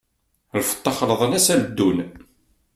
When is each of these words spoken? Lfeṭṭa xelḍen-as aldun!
Lfeṭṭa 0.59 0.91
xelḍen-as 0.97 1.47
aldun! 1.53 1.97